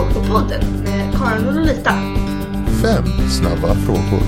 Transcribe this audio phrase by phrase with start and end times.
[0.00, 1.92] K-podden med eh, Karin och Lolita.
[2.82, 4.22] Fem snabba frågor.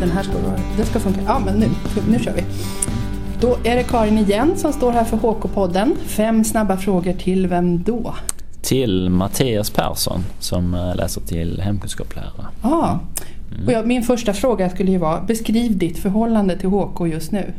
[0.00, 0.56] Den här ska vara...
[0.76, 1.20] Den ska funka.
[1.26, 1.68] Ja, men nu,
[2.08, 2.44] nu kör vi.
[3.40, 5.96] Då är det Karin igen som står här för HK-podden.
[6.06, 8.14] Fem snabba frågor till vem då?
[8.62, 12.46] Till Mattias Persson som eh, läser till hemkunskapslärare.
[12.62, 12.98] Ah.
[13.54, 13.66] Mm.
[13.66, 17.52] Och jag, min första fråga skulle ju vara, beskriv ditt förhållande till HK just nu.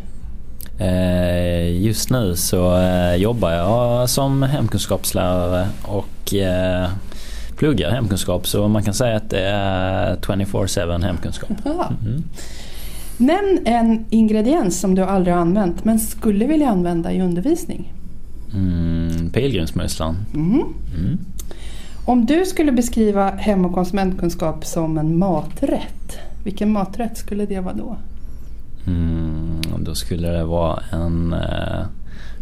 [0.78, 6.90] Eh, Just nu så eh, jobbar jag som hemkunskapslärare och eh,
[7.56, 11.50] pluggar hemkunskap så man kan säga att det är 24-7 hemkunskap.
[11.66, 12.24] Mm.
[13.18, 17.94] Nämn en ingrediens som du aldrig har använt men skulle vilja använda i undervisning.
[18.54, 20.16] Mm, pilgrimsmusslan.
[20.34, 20.62] Mm.
[20.98, 21.20] Mm.
[22.06, 27.74] Om du skulle beskriva hem och konsumentkunskap som en maträtt, vilken maträtt skulle det vara
[27.74, 27.98] då?
[28.88, 31.86] Mm, då skulle det vara en eh,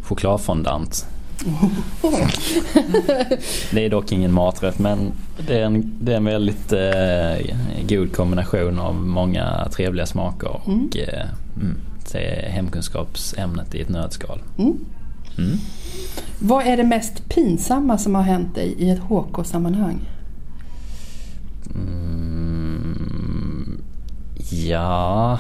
[0.04, 1.06] chokladfondant.
[3.72, 5.12] Det är dock ingen maträtt men
[5.48, 7.56] det är en, det är en väldigt eh,
[7.88, 10.90] god kombination av många trevliga smaker och Mm.
[10.96, 11.26] eh,
[11.56, 11.78] mm,
[12.12, 14.40] det är hemkunskapsämnet i ett nötskal.
[14.58, 14.74] Mm.
[15.38, 15.58] Mm.
[16.40, 20.00] Vad är det mest pinsamma som har hänt dig i ett HK-sammanhang?
[22.52, 23.82] Mm,
[24.52, 25.40] ja,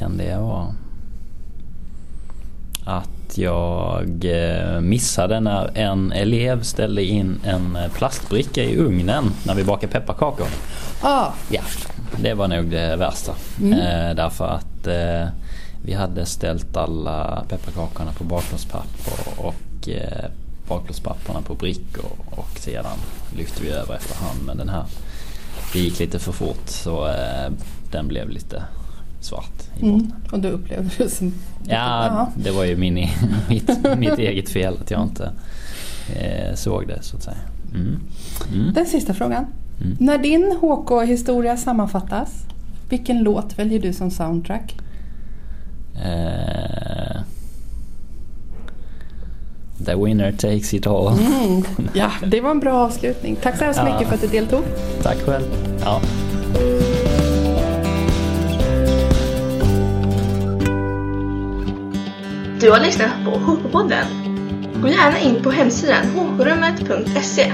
[0.00, 0.74] kan det vara?
[2.84, 9.54] Att jag eh, missade när en elev ställde in en eh, plastbricka i ugnen när
[9.54, 10.46] vi bakade pepparkakor.
[11.02, 11.60] Ah, Ja,
[12.22, 13.32] det var nog det värsta.
[13.60, 13.72] Mm.
[13.72, 15.28] Eh, därför att eh,
[15.84, 20.30] vi hade ställt alla pepparkakorna på bakplåtspapper och eh,
[20.68, 22.98] bakplåtspapperna på brickor och sedan
[23.36, 24.40] lyfte vi över efterhand.
[24.46, 24.84] Men den här,
[25.72, 27.50] det gick lite för fort så eh,
[27.92, 28.62] den blev lite
[29.20, 29.94] svart i botten.
[29.94, 30.12] mm.
[30.32, 31.32] Och du upplevde det som...
[31.68, 33.10] Ja, det var ju min, i-
[33.48, 35.32] mitt, mitt eget fel att jag inte
[36.16, 37.36] eh, såg det så att säga.
[37.74, 38.00] Mm.
[38.54, 38.72] Mm.
[38.74, 39.46] Den sista frågan.
[39.80, 39.96] Mm.
[40.00, 42.30] När din HK-historia sammanfattas,
[42.88, 44.76] vilken låt väljer du som soundtrack?
[46.04, 47.20] Eh,
[49.86, 51.08] the winner takes it all.
[51.18, 51.64] Mm.
[51.94, 53.36] Ja, det var en bra avslutning.
[53.42, 53.92] Tack så hemskt Ja.
[53.92, 54.62] mycket för att du deltog.
[55.02, 55.44] Tack själv.
[55.80, 56.00] Ja.
[62.60, 64.06] Du har lyssnat på HK-podden.
[64.82, 67.52] Gå gärna in på hemsidan hkrummet.se